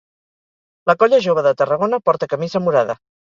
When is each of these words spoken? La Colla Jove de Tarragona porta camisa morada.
La 0.91 0.95
Colla 1.03 1.19
Jove 1.27 1.43
de 1.49 1.53
Tarragona 1.61 2.01
porta 2.09 2.31
camisa 2.35 2.65
morada. 2.69 2.97